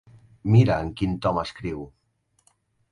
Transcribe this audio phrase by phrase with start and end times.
[0.53, 1.87] Mira en quin to m'escriu!